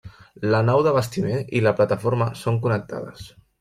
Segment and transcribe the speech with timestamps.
[0.55, 3.35] La nau d'abastiment i la plataforma són connectades.